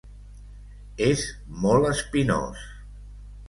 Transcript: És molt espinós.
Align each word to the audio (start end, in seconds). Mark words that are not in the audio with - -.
És 1.09 1.27
molt 1.67 1.93
espinós. 1.93 2.69